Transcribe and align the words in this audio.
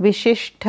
विशिष्ट 0.00 0.68